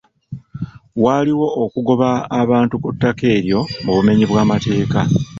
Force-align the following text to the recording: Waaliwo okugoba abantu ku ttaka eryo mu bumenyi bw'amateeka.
Waaliwo 1.03 1.47
okugoba 1.63 2.09
abantu 2.41 2.75
ku 2.83 2.89
ttaka 2.95 3.25
eryo 3.37 3.59
mu 3.83 3.91
bumenyi 3.97 4.25
bw'amateeka. 4.27 4.99